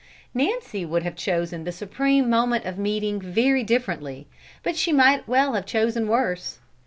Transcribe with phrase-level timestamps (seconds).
[0.33, 4.25] Nancy would have chosen the supreme moment of meeting very differently,
[4.63, 6.57] but she might well have chosen worse.